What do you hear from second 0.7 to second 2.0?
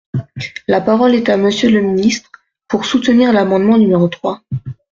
parole est à Monsieur le